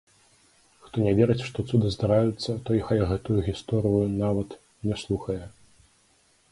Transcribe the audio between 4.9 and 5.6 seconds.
не слухае.